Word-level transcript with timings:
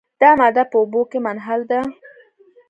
دا 0.21 0.29
ماده 0.39 0.63
په 0.71 0.75
اوبو 0.81 1.01
کې 1.11 1.17
منحل 1.25 1.61
ده. 1.71 1.79